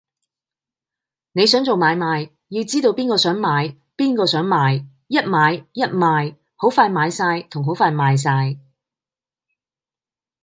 [1.33, 8.57] 你想做買賣，要知邊個想買，邊個想賣，一買一賣，好快買哂同好快賣晒